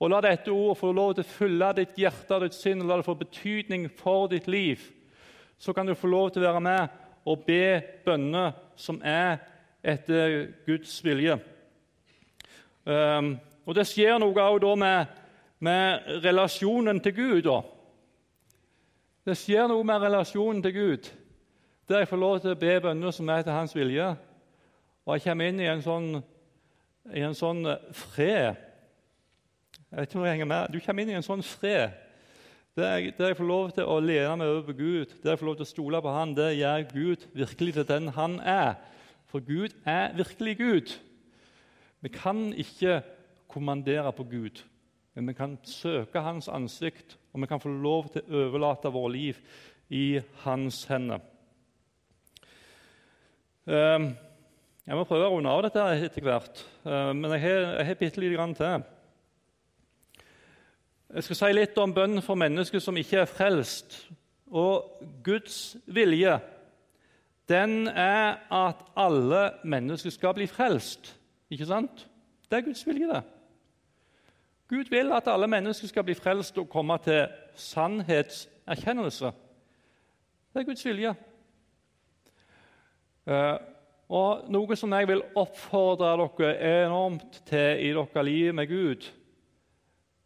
[0.00, 2.88] Og la dette ordet få lov til å fylle ditt hjerte og ditt sinn, og
[2.88, 4.80] la det få betydning for ditt liv.
[5.58, 6.94] Så kan du få lov til å være med
[7.26, 9.42] og be bønner som er
[9.82, 11.36] etter Guds vilje.
[12.86, 13.34] Um,
[13.66, 15.06] og Det skjer noe også med,
[15.58, 17.42] med, relasjonen til Gud.
[17.50, 17.60] Da.
[19.26, 21.10] Det skjer noe med relasjonen til Gud,
[21.90, 24.12] der jeg får lov til å be bønner som er etter Hans vilje.
[25.02, 26.20] Og jeg kommer inn i en sånn,
[27.10, 27.66] i en sånn
[27.98, 28.60] fred.
[29.90, 30.70] Jeg vet ikke om jeg henger med.
[30.70, 31.96] Du kommer inn i en sånn fred
[32.78, 35.40] der jeg, der jeg, får lov til å lene meg over på Gud, der jeg
[35.40, 38.76] får lov til å stole på Han, det gjør Gud virkelig til den Han er.
[39.26, 40.94] For Gud er virkelig Gud.
[42.00, 43.00] Vi kan ikke
[43.50, 44.62] kommandere på Gud,
[45.18, 49.16] men vi kan søke Hans ansikt, og vi kan få lov til å overlate vårt
[49.18, 49.42] liv
[49.90, 51.18] i Hans hender.
[53.68, 54.14] Ehm,
[54.86, 57.98] jeg må prøve å runde av dette etter hvert, ehm, men jeg har, jeg har
[58.00, 58.86] bitte lite grann til.
[61.10, 63.98] Jeg skal si litt om bønn for mennesker som ikke er frelst.
[64.50, 66.38] Og Guds vilje
[67.50, 71.16] den er at alle mennesker skal bli frelst.
[71.50, 72.06] Ikke sant?
[72.50, 73.22] Det er Guds vilje, det.
[74.70, 77.26] Gud vil at alle mennesker skal bli frelst og komme til
[77.58, 79.32] sannhetserkjennelse.
[80.54, 81.14] Det er Guds vilje.
[83.26, 83.56] Eh,
[84.10, 89.10] og Noe som jeg vil oppfordre dere enormt til i deres liv med Gud,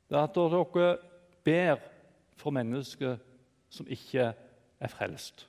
[0.08, 0.96] det er at dere
[1.44, 1.82] ber
[2.36, 3.18] for mennesker
[3.72, 4.30] som ikke
[4.80, 5.46] er frelst.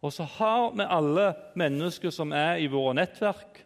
[0.00, 3.60] Og så har vi alle mennesker som er i våre nettverk.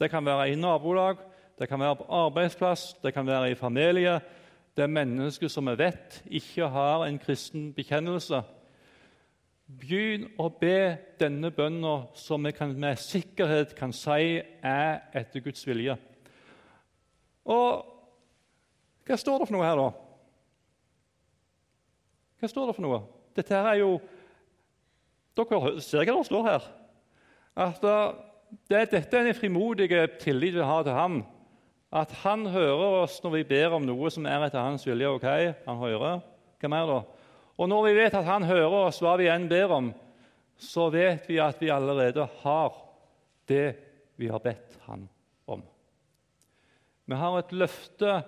[0.00, 1.18] Det kan være i nabolag,
[1.58, 4.20] det kan være på arbeidsplass, det kan være i familie.
[4.76, 8.42] Det er mennesker som vi vet ikke har en kristen bekjennelse.
[9.66, 15.66] Begynn å be denne bønna som vi kan, med sikkerhet kan si er etter Guds
[15.66, 15.96] vilje.
[17.50, 17.82] Og
[19.06, 19.88] hva står det for noe her, da?
[22.38, 23.00] Hva står det for noe?
[23.36, 23.96] Dette her er jo
[25.36, 26.66] Dere ser hva det står her.
[27.60, 27.82] At
[28.70, 29.90] det, dette er en frimodig
[30.22, 31.18] tillit vi har til ham.
[31.92, 35.10] At han hører oss når vi ber om noe som er etter hans vilje.
[35.12, 35.26] ok?
[35.66, 36.22] Han hører.
[36.56, 37.15] Hva mer, da?
[37.56, 39.92] Og når vi vet at han hører oss hva vi enn ber om,
[40.56, 42.76] så vet vi at vi allerede har
[43.48, 43.66] det
[44.16, 45.06] vi har bedt han
[45.48, 45.62] om.
[47.06, 48.20] Vi har et løfte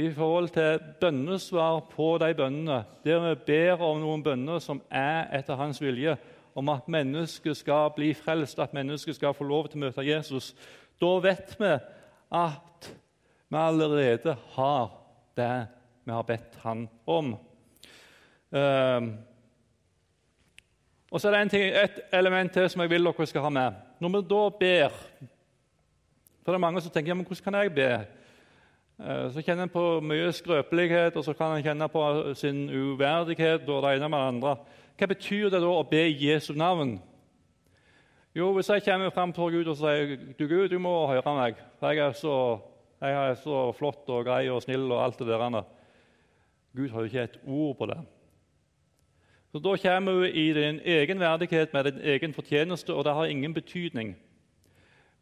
[0.00, 5.28] i forhold til bønnesvar på de bønnene, der vi ber om noen bønner som er
[5.36, 6.16] etter hans vilje,
[6.54, 10.54] om at mennesket skal bli frelst, at mennesket skal få lov til å møte Jesus,
[11.00, 11.74] da vet vi
[12.38, 12.90] at
[13.50, 14.90] vi allerede har
[15.38, 15.54] det
[16.04, 17.34] vi har bedt han om.
[18.50, 19.12] Um,
[21.10, 23.72] og så er det ting, et element til som jeg vil dere skal ha med.
[24.00, 24.96] Når vi da ber
[26.40, 27.90] For det er mange som tenker ja, men hvordan kan jeg be?
[29.00, 33.68] Eh, så kjenner en på mye skrøpelighet, og så kan en kjenne på sin uverdighet.
[33.68, 34.56] og det ene med det andre.
[34.98, 36.98] Hva betyr det da å be i Jesu navn?
[38.34, 41.54] Jo, Hvis jeg kommer fram til Gud og sier du Gud, du må høre meg,
[41.78, 42.60] for jeg er så,
[43.00, 45.64] jeg er så flott og grei og snill og alt det der
[46.76, 47.98] Gud har jo ikke et ord på det.
[49.52, 53.24] Så Da kommer du i din egen verdighet med din egen fortjeneste, og det har
[53.24, 54.16] ingen betydning.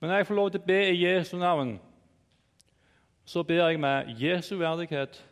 [0.01, 1.79] Men når jeg får lov til å be i Jesu navn
[3.29, 5.27] så ber jeg med Jesu verdighet,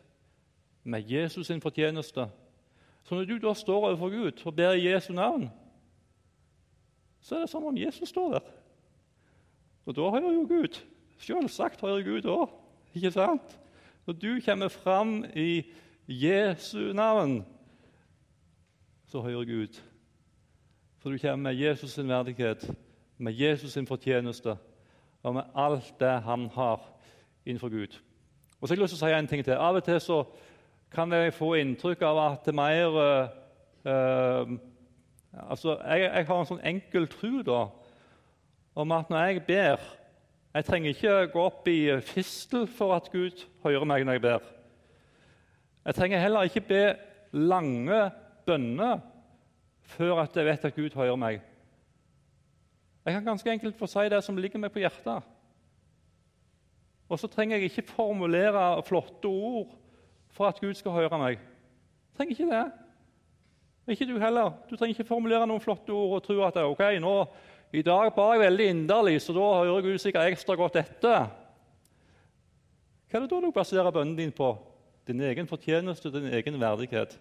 [0.84, 2.26] med Jesus sin fortjeneste.
[3.04, 5.50] Så når du da står overfor Gud og ber i Jesu navn,
[7.20, 8.50] så er det som om Jesus står der.
[9.86, 10.82] Og da hører jo Gud.
[11.18, 12.52] Selvsagt hører Gud òg,
[12.94, 13.58] ikke sant?
[14.06, 15.64] Når du kommer fram i
[16.06, 17.46] Jesu navn,
[19.06, 19.82] så hører Gud.
[20.98, 22.76] For du kommer med Jesus sin verdighet,
[23.18, 24.56] med Jesus sin fortjeneste
[25.22, 26.80] og med alt det han har
[27.46, 28.00] innenfor Gud.
[28.60, 29.52] Og så har jeg lyst til å si en ting til.
[29.52, 30.24] Av og til så
[30.92, 32.98] kan jeg få inntrykk av at det er mer
[33.86, 34.56] uh,
[35.50, 37.62] altså jeg, jeg, har en sånn enkel tro da,
[38.76, 39.92] om at når jeg ber
[40.56, 44.44] Jeg trenger ikke gå opp i fistel for at Gud hører meg når jeg ber.
[45.84, 46.84] Jeg trenger heller ikke be
[47.36, 47.98] lange
[48.46, 49.00] bønner
[49.96, 51.40] før at jeg vet at Gud hører meg.
[53.06, 55.26] Jeg kan ganske enkelt få si det som ligger meg på hjertet.
[57.06, 59.76] Og så trenger jeg ikke formulere flotte ord
[60.34, 61.38] for at Gud skal høre meg.
[61.38, 62.64] Jeg trenger ikke det.
[63.94, 64.56] Ikke du heller.
[64.66, 67.14] Du trenger ikke formulere noen flotte ord og tro at ok, nå,
[67.76, 71.28] i dag ba jeg veldig inderlig, så da hører Gud sikkert ekstra godt etter.
[73.06, 74.50] Hva er det da du baserer bønnen din på?
[75.06, 77.14] Din egen fortjeneste, din egen verdighet.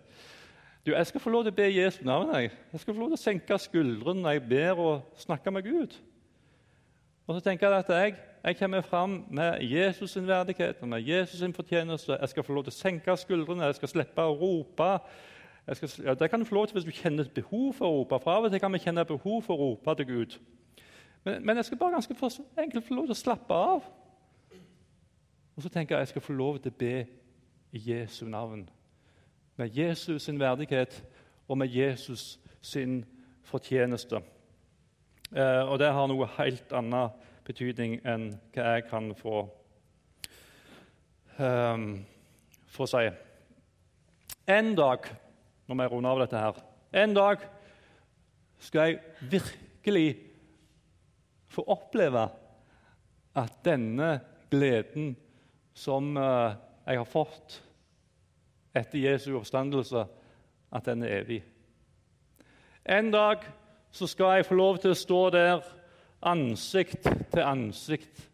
[0.85, 2.29] Du, Jeg skal få lov til å be Jesu navn.
[2.35, 2.51] Jeg.
[2.71, 5.95] jeg skal få lov til å senke skuldrene når jeg ber og snakker med Gud.
[7.25, 11.01] Og så tenker jeg at jeg, jeg kommer fram med Jesus' sin verdighet og med
[11.01, 12.17] Jesus' sin fortjeneste.
[12.21, 14.91] Jeg skal få lov til å senke skuldrene, jeg skal slippe å rope.
[15.73, 17.97] Skal, ja, det kan du få lov til hvis du kjenner et behov for å
[18.03, 18.21] rope.
[18.21, 20.39] For av og til kan vi kjenne behov for å rope til Gud.
[21.25, 22.29] Men, men jeg skal bare ganske for,
[22.61, 23.89] enkelt få lov til å slappe av.
[25.55, 26.97] Og så tenker jeg at jeg skal få lov til å be
[27.73, 28.67] i Jesu navn.
[29.55, 31.03] Med Jesus sin verdighet
[31.47, 33.05] og med Jesus sin
[33.43, 34.19] fortjeneste.
[35.35, 37.13] Eh, og det har noe helt annen
[37.45, 39.43] betydning enn hva jeg kan få,
[41.37, 41.85] um,
[42.73, 43.03] få si.
[44.49, 45.09] En dag,
[45.69, 46.61] når vi runder av dette her,
[47.03, 47.45] en dag
[48.65, 50.07] skal jeg virkelig
[51.53, 52.25] få oppleve
[53.35, 54.09] at denne
[54.49, 55.13] gleden
[55.75, 57.59] som uh, jeg har fått
[58.75, 60.05] etter Jesu oppstandelse,
[60.71, 61.43] at den er evig.
[62.85, 63.45] En dag
[63.91, 65.65] så skal jeg få lov til å stå der
[66.25, 68.25] ansikt til ansikt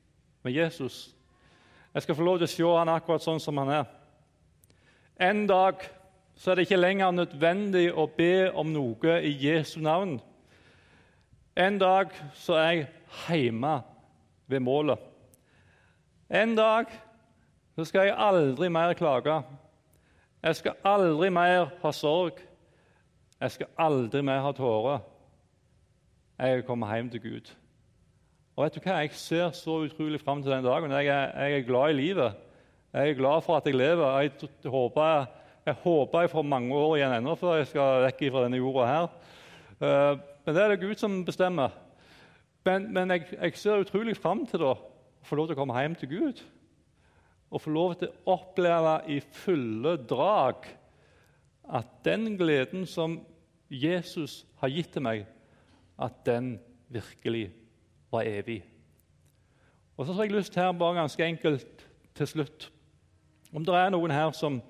[0.44, 1.16] med Jesus.
[1.94, 3.86] Jeg skal få lov til å se han akkurat sånn som han er.
[5.22, 5.84] En dag
[6.36, 10.18] så er det ikke lenger nødvendig å be om noe i Jesu navn.
[11.56, 12.88] En dag så er jeg
[13.28, 13.76] hjemme
[14.50, 15.00] ved målet.
[16.32, 16.90] En dag
[17.76, 19.36] så skal jeg aldri mer klage.
[20.44, 22.40] Jeg skal aldri mer ha sorg.
[23.42, 25.02] Jeg skal aldri mer ha tårer
[26.42, 27.52] jeg kommer hjem til Gud.
[28.56, 28.96] Og vet du hva?
[29.04, 30.92] Jeg ser så utrolig fram til den dagen.
[30.92, 32.34] Jeg er, jeg er, glad i livet.
[32.94, 34.20] Jeg er glad for at jeg lever.
[34.20, 34.32] Jeg,
[34.64, 35.26] jeg, håper,
[35.66, 38.88] jeg håper jeg får mange år igjen ennå før jeg skal vekk fra denne jorda
[38.90, 39.08] her.
[39.82, 41.78] Uh, men det er det Gud som bestemmer.
[42.66, 46.00] Men, men jeg, ser utrolig fram til da, å få lov til å komme hjem
[46.02, 46.42] til Gud.
[47.52, 50.68] Og få lov til å oppleve i fulle drag
[51.72, 53.20] at den gleden som
[53.72, 55.26] Jesus har gitt til meg,
[56.00, 56.56] at den
[56.92, 57.52] virkelig
[58.12, 58.62] var evig.
[59.96, 62.72] Og så har jeg lyst her bare ganske enkelt til slutt
[63.54, 64.62] Om det er noen her som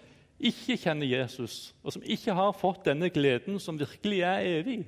[0.41, 4.79] ikke kjenner Jesus, og som ikke har fått denne gleden som virkelig er evig,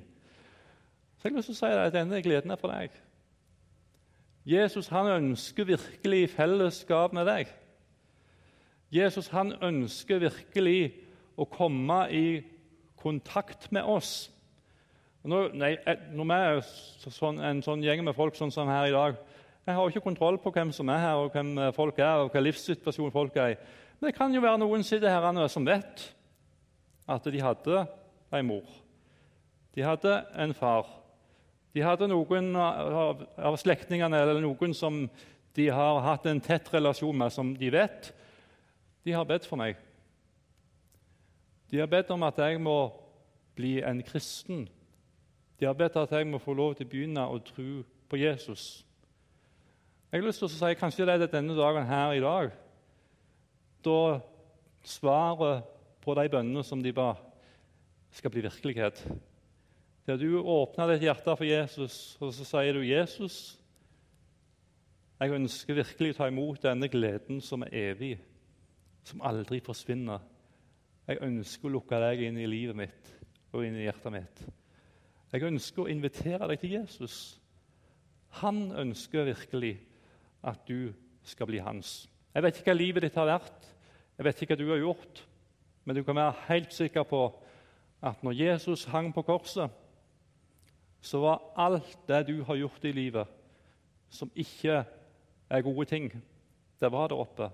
[1.14, 2.96] så har jeg lyst til å si at denne gleden er for deg.
[4.44, 7.52] Jesus han ønsker virkelig fellesskap med deg.
[8.94, 10.94] Jesus han ønsker virkelig
[11.34, 12.26] å komme i
[13.00, 14.30] kontakt med oss.
[15.24, 15.72] Når, nei,
[16.12, 16.60] når vi er
[17.16, 19.14] sånn, en sånn gjeng med folk sånn som her i dag
[19.64, 22.34] Jeg har ikke kontroll på hvem som er her, og hvem eh, folk er, og
[22.34, 23.60] hva livssituasjon folk er i.
[23.96, 26.02] Men det kan jo være noen sitter her som vet
[27.08, 27.86] at de hadde
[28.36, 28.66] en mor.
[29.72, 30.90] De hadde en far.
[31.72, 35.06] De hadde noen av, av slektningene eller noen som
[35.56, 38.12] de har hatt en tett relasjon med, som de vet.
[39.04, 39.76] De har bedt for meg.
[41.70, 42.78] De har bedt om at jeg må
[43.54, 44.64] bli en kristen
[45.60, 48.84] de har bedt at jeg må få lov til å begynne å tro på Jesus.
[50.10, 52.52] Jeg har lyst til å si kanskje det er denne dagen her i dag
[53.84, 53.98] da
[54.84, 55.64] svaret
[56.04, 57.14] på de bønnene som de ba,
[58.14, 59.00] skal bli virkelighet.
[60.04, 63.58] Der du åpner ditt hjerte for Jesus, og så sier du, 'Jesus,
[65.20, 68.18] jeg ønsker virkelig å ta imot denne gleden som er evig,
[69.04, 70.30] som aldri forsvinner.'
[71.04, 73.10] 'Jeg ønsker å lukke deg inn i livet mitt
[73.52, 74.44] og inn i hjertet mitt.'
[75.34, 77.40] Jeg ønsker å invitere deg til Jesus.
[78.40, 79.80] Han ønsker virkelig
[80.42, 80.92] at du
[81.26, 82.08] skal bli hans.
[82.34, 83.66] Jeg vet ikke hva livet ditt har vært,
[84.14, 85.24] jeg vet ikke hva du har gjort,
[85.84, 87.20] men du kan være helt sikker på
[88.04, 89.70] at når Jesus hang på korset,
[91.04, 93.28] så var alt det du har gjort i livet,
[94.08, 94.84] som ikke
[95.50, 96.08] er gode ting,
[96.80, 97.50] det var der oppe.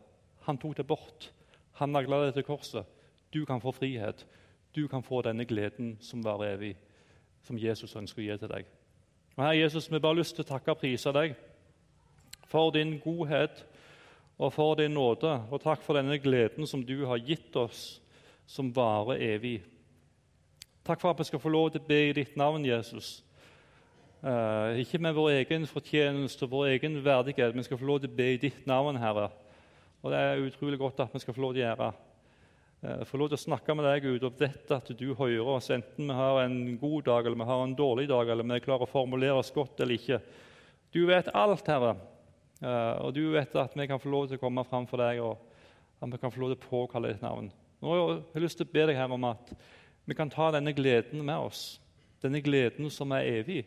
[0.47, 1.31] Han tok det bort.
[1.79, 2.87] Han nagla deg til korset.
[3.33, 4.27] Du kan få frihet.
[4.75, 6.75] Du kan få denne gleden som varer evig
[7.47, 8.69] som Jesus ønsker å gi til deg.
[9.37, 11.37] Og Herre Jesus, vi bare har lyst til å takke og prise deg
[12.51, 13.63] for din godhet
[14.41, 15.33] og for din nåde.
[15.51, 18.01] Og takk for denne gleden som du har gitt oss,
[18.47, 19.61] som varer evig.
[20.87, 23.21] Takk for at vi skal få lov til å be i ditt navn, Jesus.
[24.21, 28.11] Uh, ikke med vår egen fortjeneste og vår egen verdighet, men skal få lov til
[28.11, 29.31] å be i ditt navn, Herre.
[30.01, 31.91] Og Det er utrolig godt at vi skal få lov til å gjøre.
[32.83, 35.69] Eh, få lov til å snakke med deg, Gud, og vite at du hører oss,
[35.75, 38.87] enten vi har en god dag eller vi har en dårlig dag, eller vi klarer
[38.87, 40.21] å formulere oss godt eller ikke.
[40.91, 41.91] Du vet alt, Herre,
[42.63, 45.21] eh, og du vet at vi kan få lov til å komme fram for deg,
[45.21, 45.37] og
[46.01, 47.51] at vi kan få lov til å påkalle ditt navn.
[47.81, 49.53] Nå har jeg lyst til å be deg her om at
[50.09, 51.77] vi kan ta denne gleden med oss,
[52.25, 53.67] denne gleden som er evig,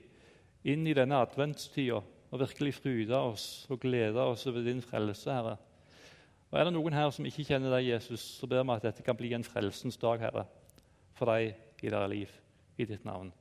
[0.65, 2.01] inn i denne adventstida
[2.33, 5.57] og virkelig fryde oss og glede oss over din frelse, Herre.
[6.53, 9.01] Og Er det noen her som ikke kjenner deg, Jesus, så ber vi at dette
[9.01, 10.43] kan bli en frelsens dag, Herre,
[11.17, 12.35] for deg i deres liv,
[12.77, 13.31] i ditt navn.